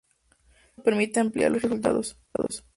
Esto 0.69 0.81
permite 0.81 1.19
ampliar 1.19 1.51
los 1.51 1.61
resultados. 1.61 2.09